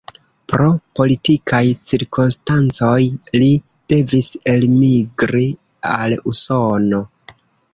[0.51, 0.69] Pro
[0.99, 2.95] politikaj cirkonstancoj
[3.43, 3.51] li
[3.93, 5.45] devis elmigri
[5.95, 7.05] al Usono.